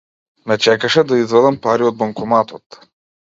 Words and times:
Ме 0.47 0.55
чекаше 0.63 1.03
да 1.11 1.19
извадам 1.25 1.59
пари 1.67 1.87
од 1.91 1.99
банкоматот. 2.01 2.81